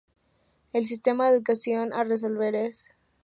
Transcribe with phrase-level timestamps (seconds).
[0.73, 2.87] El sistema de ecuación a resolver es.